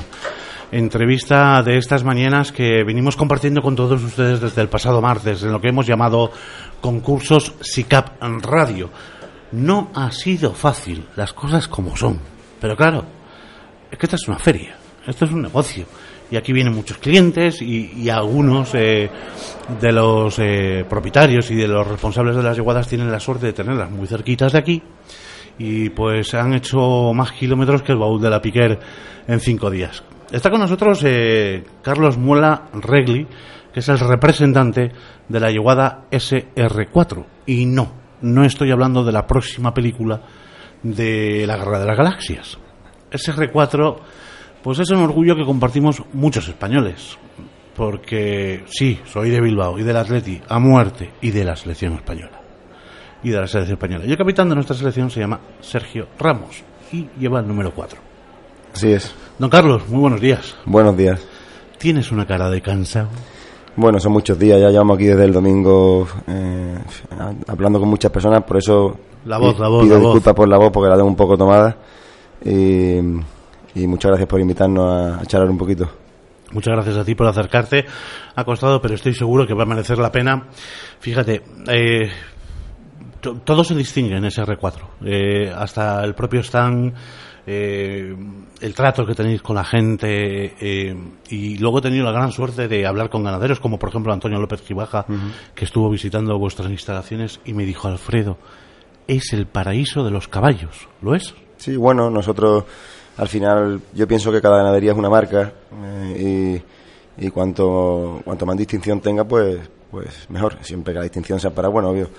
[0.73, 5.53] entrevista de estas mañanas que venimos compartiendo con todos ustedes desde el pasado martes, en
[5.53, 6.33] lo que hemos llamado
[6.81, 8.89] concursos SICAP Radio.
[9.53, 12.19] No ha sido fácil, las cosas como son.
[12.59, 13.05] Pero claro,
[13.89, 14.75] es que esta es una feria,
[15.07, 15.85] esto es un negocio.
[16.29, 19.09] Y aquí vienen muchos clientes y, algunos eh,
[19.81, 23.53] de los eh, propietarios y de los responsables de las yeguadas tienen la suerte de
[23.53, 24.81] tenerlas muy cerquitas de aquí
[25.57, 28.79] y pues han hecho más kilómetros que el baúl de la Piquer
[29.27, 30.03] en cinco días.
[30.31, 33.27] Está con nosotros eh, Carlos Muela Regli,
[33.73, 34.91] que es el representante
[35.27, 37.25] de la yeguada SR4.
[37.45, 40.21] Y no, no estoy hablando de la próxima película
[40.83, 42.57] de la Guerra de las Galaxias.
[43.11, 43.97] SR4,
[44.63, 47.17] pues es un orgullo que compartimos muchos españoles.
[47.75, 52.41] Porque sí, soy de Bilbao y del Atleti a muerte y de la selección española
[53.23, 54.05] y de la selección española.
[54.05, 57.99] Y el capitán de nuestra selección se llama Sergio Ramos y lleva el número 4.
[58.73, 59.13] Así es.
[59.37, 60.55] Don Carlos, muy buenos días.
[60.65, 61.25] Buenos días.
[61.77, 63.09] ¿Tienes una cara de cansado?
[63.75, 66.77] Bueno, son muchos días, ya llevamos aquí desde el domingo eh,
[67.47, 70.13] hablando con muchas personas, por eso La voz, la voz, pido la voz.
[70.13, 71.77] disculpas por la voz porque la tengo un poco tomada
[72.43, 72.99] y,
[73.75, 75.89] y muchas gracias por invitarnos a, a charlar un poquito.
[76.51, 77.85] Muchas gracias a ti por acercarte.
[78.35, 80.47] Ha costado, pero estoy seguro que va a merecer la pena.
[80.99, 82.09] Fíjate, eh,
[83.21, 84.81] to- todo se distingue en SR4.
[85.05, 86.93] Eh, hasta el propio stand,
[87.47, 88.15] eh,
[88.59, 90.55] el trato que tenéis con la gente.
[90.59, 90.95] eh,
[91.29, 94.37] y luego he tenido la gran suerte de hablar con ganaderos, como por ejemplo Antonio
[94.39, 95.05] López Gibaja,
[95.55, 98.37] que estuvo visitando vuestras instalaciones y me dijo, Alfredo,
[99.07, 100.87] es el paraíso de los caballos.
[101.01, 101.33] ¿Lo es?
[101.57, 102.65] Sí, bueno, nosotros
[103.21, 105.53] al final yo pienso que cada ganadería es una marca
[106.15, 106.59] eh,
[107.19, 109.59] y, cuanto, cuanto más distinción tenga, pues,
[109.91, 110.57] pues mejor.
[110.63, 112.09] Siempre que la distinción sea para bueno, obvio.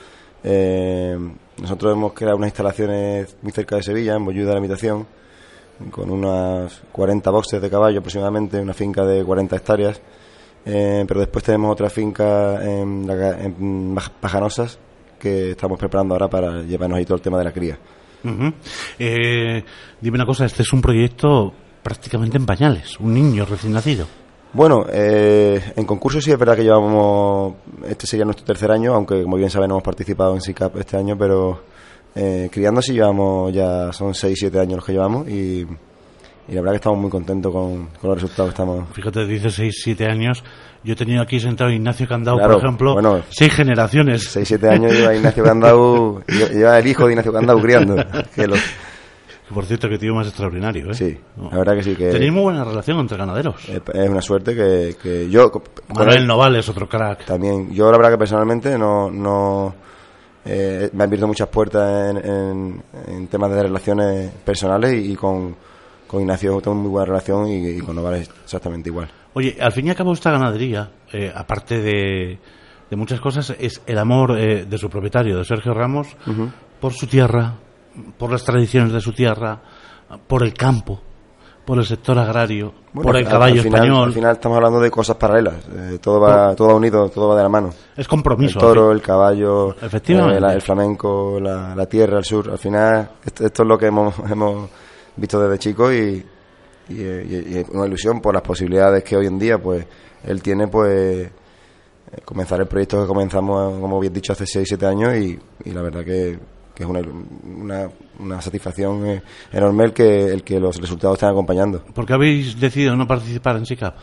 [0.45, 1.19] Eh,
[1.61, 5.05] nosotros hemos creado unas instalaciones muy cerca de Sevilla, en Bollú de la Imitación,
[5.91, 10.01] con unas 40 boxes de caballo aproximadamente, una finca de 40 hectáreas.
[10.65, 14.79] Eh, pero después tenemos otra finca en, en Pajanosas
[15.19, 17.77] que estamos preparando ahora para llevarnos ahí todo el tema de la cría.
[18.99, 19.65] Eh,
[20.01, 24.07] dime una cosa, este es un proyecto prácticamente en pañales, un niño recién nacido.
[24.53, 27.55] Bueno, eh, en concurso sí es verdad que llevamos,
[27.89, 30.99] este sería nuestro tercer año, aunque como bien saben no hemos participado en SICAP este
[30.99, 31.63] año, pero
[32.15, 35.67] eh, criando sí llevamos ya, son 6-7 años los que llevamos y,
[36.49, 38.89] y la verdad que estamos muy contentos con, con los resultados que estamos.
[38.93, 40.45] Fíjate, dice 6, 7 años.
[40.85, 43.23] Yo he tenido aquí sentado a Ignacio Claro, por ejemplo, bueno.
[43.31, 44.37] seis generaciones.
[44.37, 47.97] 6-7 años lleva Ignacio Candau, lle- lleva el hijo de Ignacio Candau criando.
[48.35, 48.49] Que
[49.55, 50.95] Por cierto, que tío más extraordinario, ¿eh?
[50.95, 51.19] sí,
[51.51, 53.69] la verdad que sí, que Tenéis muy buena relación entre ganaderos.
[53.69, 55.53] es es una suerte que, que yo...
[55.95, 57.27] Manuel Noval es otro crack.
[57.27, 59.75] También, yo la verdad que personalmente no, no
[60.47, 65.55] eh, me han abierto muchas puertas en, en- en temas de relaciones personales y, con,
[66.13, 69.11] con Ignacio tengo muy buena relación y, y con exactamente igual.
[69.35, 72.39] Oye, al fin y al cabo esta ganadería, eh, aparte de,
[72.91, 76.09] de muchas cosas, es el amor eh, de su propietario, de Sergio Ramos,
[76.81, 77.55] por su tierra,
[78.19, 79.59] por las tradiciones de su tierra,
[80.27, 81.01] por el campo,
[81.65, 84.05] por el sector agrario, Bueno, por el al- caballo al final, español.
[84.09, 87.37] Al final estamos hablando de cosas paralelas, eh, todo va todo va unido, todo va
[87.37, 87.71] de la mano.
[87.97, 88.59] Es compromiso.
[88.59, 90.37] el toro, el caballo, Efectivamente.
[90.37, 92.51] eh, la- el flamenco, la, la tierra, el sur.
[92.51, 94.69] Al final, esto, esto es lo que hemos, hemos
[95.17, 96.25] visto desde chicos y,
[96.89, 99.87] y, una ilusión por las posibilidades que hoy en día pues
[100.25, 101.31] él tiene pues
[102.13, 105.39] eh, comenzar el proyecto que comenzamos, como bien dicho, hace 6, 7 años y,
[105.71, 106.39] la verdad que,
[106.77, 109.23] es una, una, una, satisfacción eh,
[109.53, 111.85] enorme el que, el que los resultados estén acompañando.
[111.95, 113.95] ¿Por qué habéis decidido no participar en SICAP?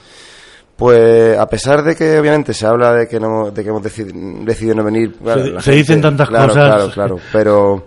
[0.76, 4.76] Pues a pesar de que obviamente se habla de que no de que hemos decidido,
[4.76, 5.14] no venir,
[5.60, 7.84] se, dicen tantas cosas, claro, claro, pero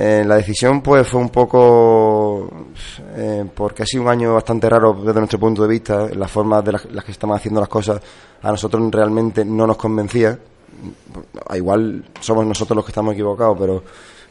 [0.00, 2.48] eh, la decisión pues fue un poco
[3.16, 6.62] eh, porque ha sido un año bastante raro desde nuestro punto de vista, la forma
[6.62, 8.00] de las, que estamos haciendo las cosas
[8.40, 10.38] a nosotros realmente no nos convencía.
[11.52, 13.82] Igual somos nosotros los que estamos equivocados, pero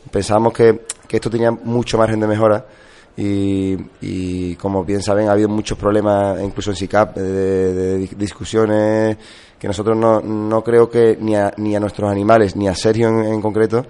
[0.09, 2.65] pensábamos que, esto tenía mucho margen de mejora
[3.17, 9.17] y, como bien saben ha habido muchos problemas incluso en SICAP de, discusiones
[9.59, 13.09] que nosotros no, no creo que ni a, ni a nuestros animales ni a Sergio
[13.09, 13.85] en concreto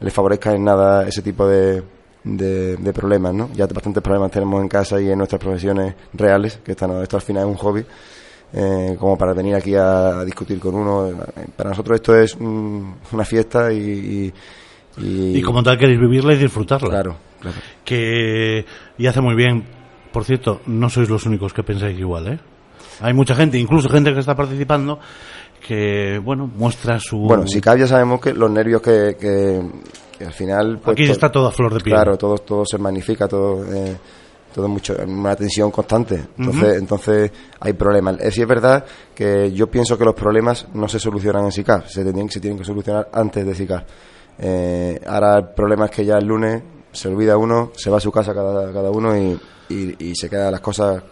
[0.00, 1.82] le favorezca en nada ese tipo de,
[2.24, 3.50] de, problemas, ¿no?
[3.54, 7.44] Ya bastantes problemas tenemos en casa y en nuestras profesiones reales, que esto al final
[7.44, 7.84] es un hobby,
[8.52, 11.10] eh, como para venir aquí a, discutir con uno.
[11.56, 14.32] Para nosotros esto es una fiesta y,
[14.98, 16.88] y, como tal queréis vivirla y disfrutarla.
[16.88, 17.56] Claro, claro.
[17.84, 18.64] Que,
[18.98, 19.64] y hace muy bien.
[20.12, 22.40] Por cierto, no sois los únicos que pensáis igual, ¿eh?
[23.00, 24.98] Hay mucha gente, incluso gente que está participando,
[25.66, 29.60] que bueno muestra su bueno si cabe ya sabemos que los nervios que, que,
[30.24, 31.94] al final pues, aquí está todo a flor de piel.
[31.94, 33.96] claro todo todo se magnifica todo eh,
[34.52, 36.26] todo mucho una tensión constante.
[36.36, 38.16] Entonces entonces hay problemas.
[38.20, 42.02] Es es verdad que yo pienso que los problemas no se solucionan en SICAR se
[42.02, 43.86] tienen se tienen que solucionar antes de SICAR
[44.38, 48.00] eh, ahora el problema es que ya el lunes se olvida uno se va a
[48.00, 51.02] su casa cada, cada uno y, y, se quedan las cosas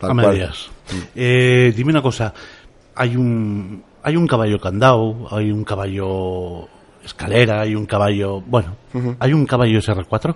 [0.00, 0.70] a medias.
[1.14, 2.32] Eh, dime una cosa.
[2.94, 6.66] Hay un hay un caballo candado, hay un caballo
[7.04, 8.74] escalera, hay un caballo, bueno,
[9.18, 10.34] hay un caballo SR4.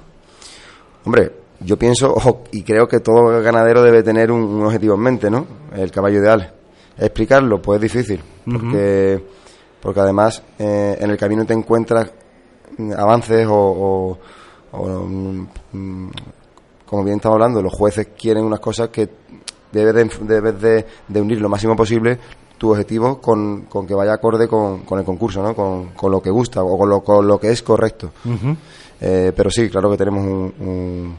[1.07, 5.47] Hombre, yo pienso y creo que todo ganadero debe tener un, objetivo en mente, ¿no?
[5.75, 6.53] El caballo ideal.
[6.99, 9.25] Explicarlo, pues es difícil, porque,
[9.81, 12.13] porque además eh, en el camino te encuentras
[12.95, 14.19] avances o,
[14.73, 16.09] mm,
[16.85, 19.09] como bien estamos hablando, los jueces quieren unas cosas que
[19.73, 22.19] debes de, de, unir lo máximo posible
[22.63, 25.53] tu objetivo con, con que vaya acorde con, con el concurso, ¿no?
[25.53, 28.13] Con, con, lo que gusta o con lo, con lo que es correcto.
[29.01, 31.17] Eh, pero sí, claro que tenemos un,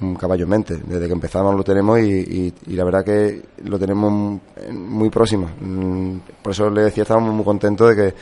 [0.00, 0.76] un, caballo en mente.
[0.76, 5.50] Desde que empezamos lo tenemos y, y, la verdad que lo tenemos muy próximo.
[5.60, 8.14] Mm, por eso le decía, estábamos muy contentos de que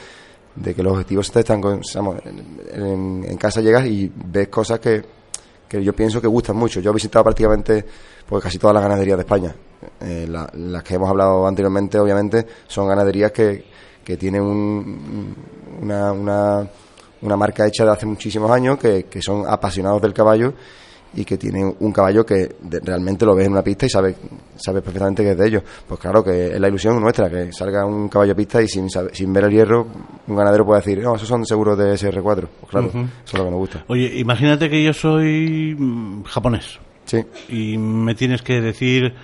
[0.54, 1.60] de que los objetivos están
[2.72, 5.02] en, en casa llegas y ves cosas que,
[5.68, 6.80] que yo pienso que gustan mucho.
[6.80, 7.84] Yo he visitado prácticamente
[8.28, 9.54] pues, casi todas las ganaderías de España.
[10.00, 13.64] Eh, las que hemos hablado anteriormente, obviamente, son ganaderías que,
[14.04, 16.68] que tienen una, una,
[17.22, 20.54] una, marca hecha de hace muchísimos años, que, que son apasionados del caballo
[21.16, 24.16] y que tienen un caballo que realmente lo ves en una pista y sabes
[24.56, 25.62] sabe perfectamente que es de ellos.
[25.86, 28.88] Pues claro que es la ilusión nuestra, que salga un caballo a pista y sin,
[28.88, 29.86] sin ver el hierro,
[30.26, 32.48] un ganadero puede decir, no, esos son seguros de SR4.
[32.60, 33.84] Pues claro, eso es lo que nos gusta.
[33.88, 36.78] Oye, imagínate que yo soy mm, japonés.
[37.14, 37.74] Sí.
[37.74, 39.14] Y me tienes que decir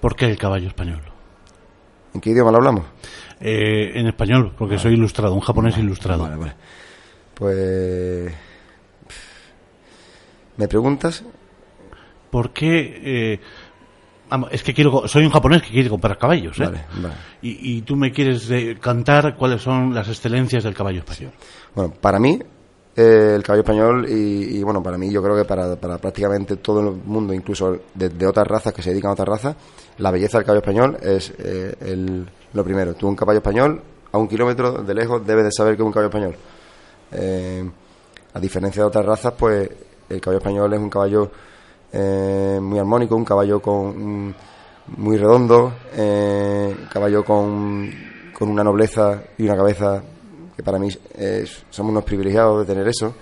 [0.00, 1.00] por qué el caballo español.
[2.14, 2.86] ¿En qué idioma lo hablamos?
[3.40, 6.24] Eh, en español, porque soy ilustrado, un japonés ilustrado.
[6.24, 6.54] Vale, vale.
[7.34, 8.32] Pues.
[10.56, 11.24] ¿Me preguntas
[12.30, 13.00] ¿por qué?
[13.04, 13.40] Eh,
[14.50, 16.70] es que quiero, soy un japonés que quiere comprar caballos, ¿eh?
[17.40, 21.32] Y, tú me quieres cantar cuáles son las excelencias del caballo español.
[21.74, 22.38] Bueno, para mí,
[23.00, 26.80] eh, el caballo español, y, bueno, para mí yo creo que para, para prácticamente todo
[26.80, 29.56] el mundo, incluso de, otras razas que se dedican a otras razas,
[29.98, 32.94] la belleza del caballo español es el, lo primero.
[32.94, 33.80] Tú un caballo español,
[34.10, 36.36] a un kilómetro de lejos, debes de saber que es un caballo español.
[38.34, 39.70] a diferencia de otras razas, pues
[40.08, 41.30] el caballo español es un caballo
[41.92, 44.34] eh, muy armónico, un caballo con
[44.96, 47.90] muy redondo, eh, caballo con,
[48.36, 50.02] con una nobleza y una cabeza
[50.58, 50.88] que para mí
[51.70, 53.14] somos unos privilegiados de tener eso.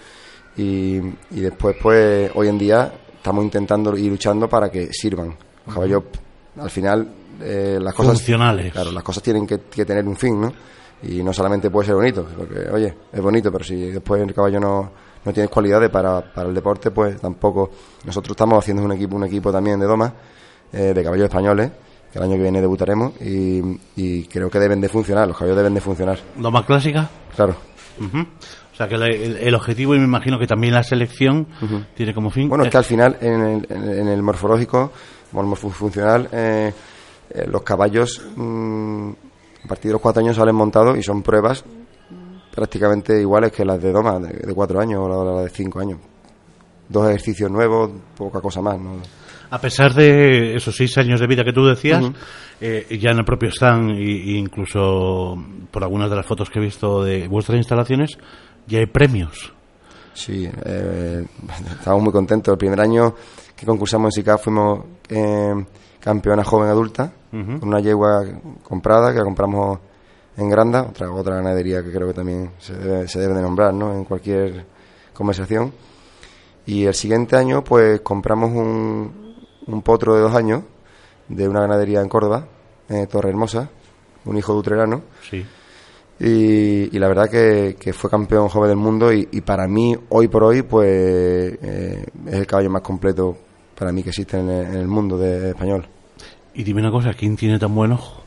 [0.56, 5.36] Y, y, después, pues, hoy en día estamos intentando y luchando para que sirvan.
[5.66, 6.04] Los caballos,
[6.58, 7.06] al final,
[7.42, 8.14] eh, las cosas.
[8.14, 8.72] Funcionales.
[8.72, 10.50] Claro, las cosas tienen que, que, tener un fin, ¿no?
[11.02, 14.58] Y no solamente puede ser bonito, porque, oye, es bonito, pero si después el caballo
[14.58, 17.70] no, no tienes cualidades para, para el deporte, pues tampoco.
[18.06, 20.10] Nosotros estamos haciendo un equipo, un equipo también de domas,
[20.72, 21.70] eh, de caballos españoles,
[22.12, 25.74] que el año que viene debutaremos y, creo que deben de funcionar, los caballos deben
[25.74, 26.18] de funcionar.
[26.36, 27.08] ¿Doma clásica?
[27.34, 27.56] Claro.
[28.00, 31.46] O sea que el, objetivo, y me imagino que también la selección,
[31.94, 32.48] tiene como fin.
[32.48, 34.92] Bueno, es que al final, en el, en el morfológico,
[35.32, 36.72] funcional, eh,
[37.30, 39.10] eh, los caballos mm,
[39.64, 41.64] a partir de los cuatro años salen montados y son pruebas
[42.54, 45.98] prácticamente iguales que las de Doma, de, cuatro años o las de cinco años.
[46.88, 48.78] Dos ejercicios nuevos, poca cosa más.
[48.78, 48.92] ¿no?
[49.50, 52.04] A pesar de esos seis años de vida que tú decías,
[52.60, 55.36] eh, ya en el propio stand e incluso
[55.70, 58.18] por algunas de las fotos que he visto de vuestras instalaciones,
[58.66, 59.52] ya hay premios.
[60.14, 61.24] Sí, eh,
[61.70, 62.52] estamos muy contentos.
[62.52, 63.14] El primer año
[63.54, 65.54] que concursamos en SICA fuimos eh,
[66.00, 68.24] campeona joven adulta, con una yegua
[68.62, 69.78] comprada que la compramos
[70.38, 73.74] en Granda, otra, otra ganadería que creo que también se debe, se debe de nombrar
[73.74, 73.92] ¿no?
[73.92, 74.64] en cualquier
[75.12, 75.72] conversación.
[76.64, 79.25] Y el siguiente año, pues compramos un,
[79.66, 80.62] un potro de dos años
[81.28, 82.46] de una ganadería en Córdoba,
[82.88, 83.68] en Torre Hermosa,
[84.24, 85.02] un hijo de Utrerano.
[85.28, 85.44] Sí.
[86.18, 89.94] Y, y la verdad que, que fue campeón joven del mundo y, y para mí,
[90.08, 93.36] hoy por hoy, pues eh, es el caballo más completo
[93.78, 95.86] para mí que existe en el, en el mundo de español.
[96.54, 98.22] Y dime una cosa, ¿quién tiene tan buen ojo?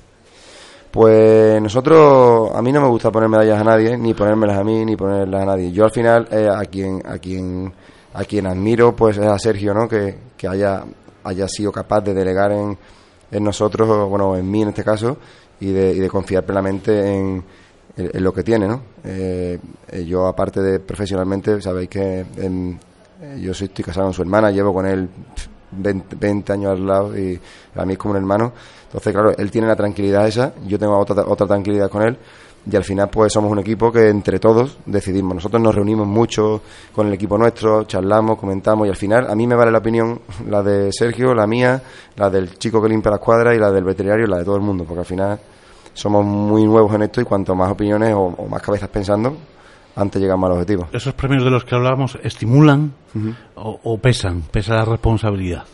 [0.91, 4.85] Pues nosotros, a mí no me gusta poner medallas a nadie, ni ponérmelas a mí,
[4.85, 5.71] ni ponerlas a nadie.
[5.71, 7.71] Yo al final, eh, a quien a quien
[8.13, 9.87] a quien admiro, pues es a Sergio, ¿no?
[9.87, 10.83] Que, que haya
[11.23, 12.77] haya sido capaz de delegar en,
[13.31, 15.17] en nosotros, bueno, en mí en este caso,
[15.59, 17.43] y de, y de confiar plenamente en,
[17.97, 18.81] en- lo que tiene, ¿no?
[19.03, 19.59] Eh,
[19.89, 22.79] eh, yo, aparte de profesionalmente, sabéis que en-
[23.21, 26.85] eh, yo estoy casado con su hermana, llevo con él pf, 20, 20 años al
[26.87, 27.39] lado y
[27.75, 28.53] a mí es como un hermano.
[28.85, 32.17] Entonces, claro, él tiene la tranquilidad esa, yo tengo otra, otra tranquilidad con él
[32.69, 35.35] y al final pues somos un equipo que entre todos decidimos.
[35.35, 36.61] Nosotros nos reunimos mucho
[36.93, 40.21] con el equipo nuestro, charlamos, comentamos y al final a mí me vale la opinión,
[40.49, 41.81] la de Sergio, la mía,
[42.15, 44.55] la del chico que limpia las cuadras y la del veterinario y la de todo
[44.55, 45.39] el mundo, porque al final
[45.93, 49.35] somos muy nuevos en esto y cuanto más opiniones o, o más cabezas pensando,
[49.95, 50.87] antes llegamos al objetivo.
[50.91, 52.93] ¿Esos premios de los que hablábamos estimulan
[53.55, 54.43] o, o pesan?
[54.51, 55.65] ¿Pesa la responsabilidad?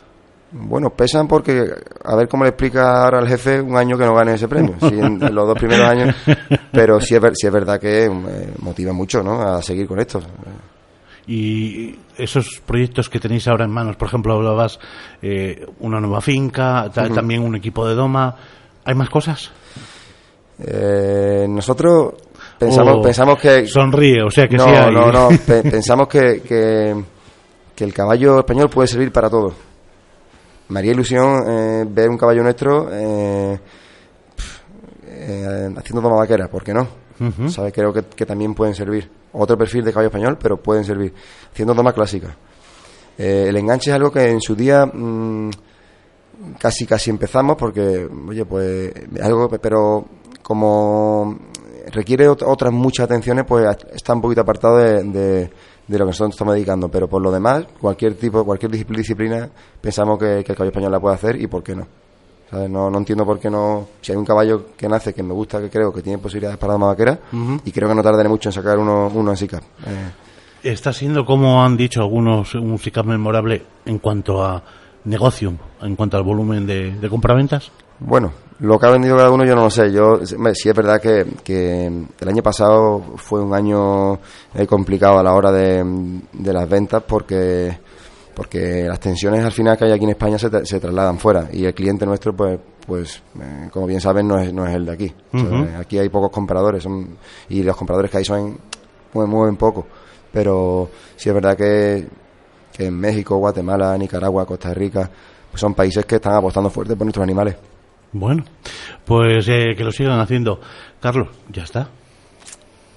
[0.57, 1.65] Bueno, pesan porque,
[2.03, 4.75] a ver cómo le explica ahora al jefe un año que no gane ese premio,
[4.79, 6.15] sí, en, en los dos primeros años,
[6.71, 8.09] pero sí es, ver- sí es verdad que eh,
[8.59, 9.41] motiva mucho ¿no?
[9.41, 10.21] a seguir con esto.
[11.27, 14.79] Y esos proyectos que tenéis ahora en manos, por ejemplo, hablabas
[15.21, 18.35] eh, una nueva finca, ta- también un equipo de doma.
[18.85, 19.51] ¿Hay más cosas?
[20.59, 22.13] Eh, nosotros
[22.57, 23.67] pensamos, pensamos que...
[23.67, 24.93] Sonríe, o sea que no, sí hay.
[24.93, 26.95] no, no, pe- pensamos que, que,
[27.75, 29.53] que el caballo español puede servir para todo.
[30.69, 33.59] Me haría ilusión eh, ver un caballo nuestro eh,
[35.07, 36.87] eh, haciendo toma vaquera, ¿por qué no?
[37.49, 37.71] ¿Sabes?
[37.73, 39.09] Creo que, que también pueden servir.
[39.33, 41.13] Otro perfil de caballo español, pero pueden servir.
[41.51, 42.35] Haciendo toma clásica.
[43.17, 45.49] Eh, el enganche es algo que en su día mm,
[46.59, 48.91] casi casi empezamos porque, oye, pues
[49.21, 50.05] algo, pero
[50.41, 51.37] como
[51.93, 55.49] requiere ot- otras muchas atenciones, pues está un poquito apartado de, de-
[55.87, 56.89] de lo que nosotros estamos dedicando.
[56.89, 59.49] Pero por lo demás, cualquier tipo, cualquier discipl- disciplina,
[59.81, 61.85] pensamos que, que el caballo español la puede hacer y por qué no.
[62.49, 62.69] ¿Sabes?
[62.69, 63.87] No, no entiendo por qué no.
[64.01, 66.77] Si hay un caballo que nace, que me gusta, que creo que tiene posibilidades para
[66.77, 67.19] la vaquera,
[67.65, 69.63] y creo que no tardaré mucho en sacar uno, uno en SICAP.
[69.87, 70.11] Eh,
[70.71, 74.63] Está siendo, como han dicho algunos, un SICAP memorable en cuanto a
[75.05, 77.71] negocio, en cuanto al volumen de, de compraventas.
[77.99, 79.91] Bueno, lo que ha vendido cada uno yo no lo sé.
[79.91, 84.13] Yo sí es verdad que, que el año pasado fue un año
[84.53, 85.83] eh, complicado a la hora de,
[86.33, 87.77] de las ventas porque
[88.33, 91.47] porque las tensiones al final que hay aquí en España se, tra- se trasladan fuera
[91.53, 94.85] y el cliente nuestro pues pues eh, como bien saben no es, no es el
[94.85, 95.13] de aquí.
[95.33, 95.67] O sea, Ujú.
[95.79, 97.17] aquí hay pocos compradores son,
[97.49, 98.57] y los compradores que hay son
[99.13, 99.85] mueven, mueven poco.
[100.31, 102.07] Pero sí es verdad que,
[102.73, 105.09] que en México, Guatemala, Nicaragua, Costa Rica
[105.49, 107.55] pues son países que están apostando fuerte por nuestros animales.
[108.11, 108.43] Bueno,
[109.05, 110.59] pues eh, que lo sigan haciendo.
[110.99, 111.89] Carlos, ya está.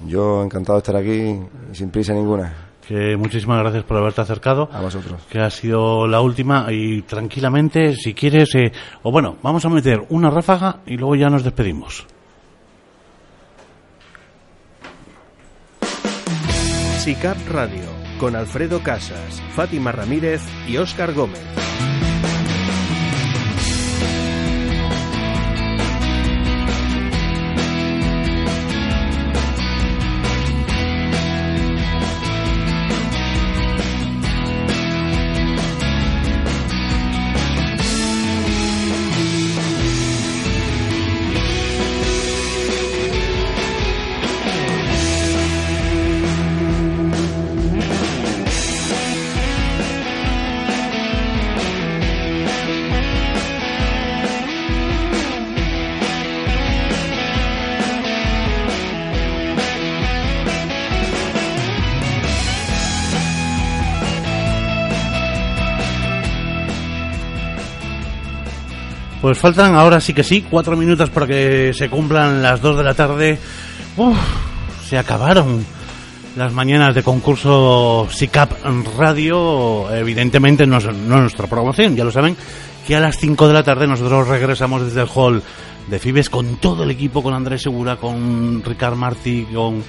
[0.06, 1.38] Yo encantado de estar aquí,
[1.72, 2.68] sin prisa ninguna.
[2.86, 4.68] Que muchísimas gracias por haberte acercado.
[4.72, 5.20] A vosotros.
[5.28, 10.06] Que ha sido la última y tranquilamente, si quieres, eh, o bueno, vamos a meter
[10.08, 12.06] una ráfaga y luego ya nos despedimos.
[16.98, 17.84] SICAP Radio,
[18.18, 21.40] con Alfredo Casas, Fátima Ramírez y Óscar Gómez.
[69.28, 72.82] Pues faltan ahora sí que sí, cuatro minutos para que se cumplan las dos de
[72.82, 73.38] la tarde.
[73.98, 74.16] Uf,
[74.88, 75.66] se acabaron
[76.34, 78.52] las mañanas de concurso SICAP
[78.96, 82.38] Radio, evidentemente no es, no es nuestra promoción, ya lo saben,
[82.86, 85.42] que a las 5 de la tarde nosotros regresamos desde el hall
[85.88, 89.84] de Fibes con todo el equipo, con Andrés Segura, con Ricard Martí, con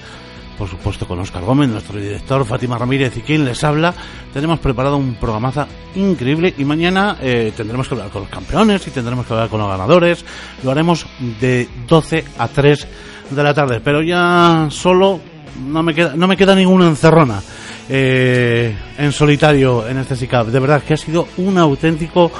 [0.60, 3.94] por supuesto con Oscar Gómez, nuestro director, Fátima Ramírez y quien les habla.
[4.30, 8.90] Tenemos preparado un programaza increíble y mañana eh, tendremos que hablar con los campeones y
[8.90, 10.22] tendremos que hablar con los ganadores.
[10.62, 11.06] Lo haremos
[11.40, 12.88] de 12 a 3
[13.30, 15.18] de la tarde, pero ya solo
[15.66, 17.40] no me queda, no me queda ninguna encerrona
[17.88, 20.48] eh, en solitario en este SICAP.
[20.48, 22.30] De verdad que ha sido un auténtico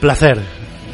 [0.00, 0.40] placer.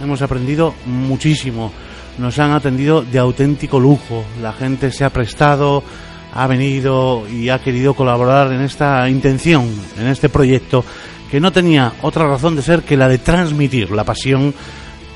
[0.03, 1.71] Hemos aprendido muchísimo.
[2.19, 4.25] Nos han atendido de auténtico lujo.
[4.43, 5.85] La gente se ha prestado,
[6.33, 9.69] ha venido y ha querido colaborar en esta intención,
[9.99, 10.85] en este proyecto,
[11.31, 14.55] que no tenía otra razón de ser que la de transmitir la pasión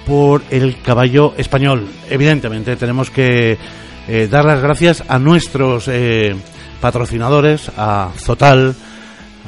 [0.07, 1.87] por el caballo español.
[2.09, 3.59] Evidentemente tenemos que
[4.09, 6.37] eh, dar las gracias a nuestros eh,
[6.81, 8.75] patrocinadores, a Zotal,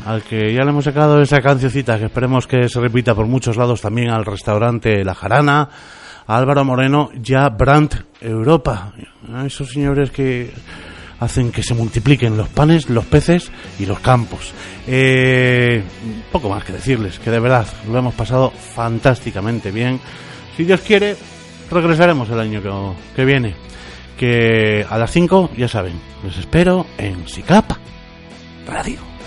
[0.05, 3.57] al que ya le hemos sacado esa cancioncita que esperemos que se repita por muchos
[3.57, 5.69] lados también al restaurante La Jarana,
[6.27, 8.93] Álvaro Moreno, ya Brandt Europa,
[9.33, 10.51] a esos señores que
[11.21, 14.53] hacen que se multipliquen los panes, los peces y los campos.
[14.87, 15.83] Eh,
[16.31, 20.01] poco más que decirles, que de verdad lo hemos pasado fantásticamente bien.
[20.57, 21.17] Si Dios quiere,
[21.71, 22.63] regresaremos el año
[23.15, 23.55] que, viene.
[24.17, 25.95] Que a las 5, ya saben,
[26.25, 27.73] les espero en SICAP
[28.67, 29.18] Radio.